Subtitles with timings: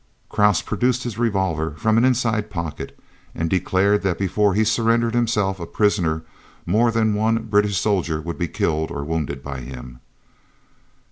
[0.29, 2.99] Krause produced his revolver from an inside pocket,
[3.35, 6.23] and declared that before he surrendered himself a prisoner
[6.65, 9.99] more than one British soldier would be killed or wounded by him.